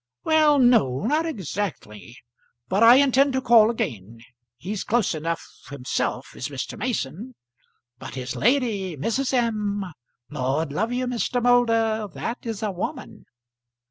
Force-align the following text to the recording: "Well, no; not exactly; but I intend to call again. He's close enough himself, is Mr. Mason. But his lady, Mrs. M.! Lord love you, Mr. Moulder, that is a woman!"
"Well, 0.23 0.57
no; 0.57 1.01
not 1.03 1.27
exactly; 1.27 2.17
but 2.67 2.81
I 2.81 2.95
intend 2.95 3.33
to 3.33 3.39
call 3.41 3.69
again. 3.69 4.17
He's 4.57 4.83
close 4.83 5.13
enough 5.13 5.45
himself, 5.69 6.35
is 6.35 6.47
Mr. 6.49 6.75
Mason. 6.75 7.35
But 7.99 8.15
his 8.15 8.35
lady, 8.35 8.97
Mrs. 8.97 9.31
M.! 9.31 9.85
Lord 10.27 10.73
love 10.73 10.91
you, 10.91 11.05
Mr. 11.05 11.39
Moulder, 11.39 12.07
that 12.15 12.47
is 12.47 12.63
a 12.63 12.71
woman!" 12.71 13.27